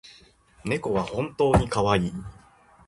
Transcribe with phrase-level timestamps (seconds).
[0.65, 2.13] 猫は本当にかわいい